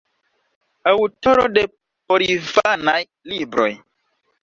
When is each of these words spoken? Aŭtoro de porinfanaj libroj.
Aŭtoro 0.91 1.45
de 1.59 1.65
porinfanaj 2.09 2.99
libroj. 3.33 3.73